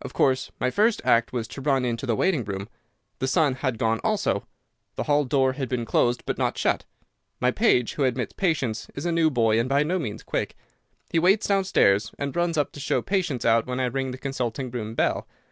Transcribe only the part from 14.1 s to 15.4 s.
the consulting room bell.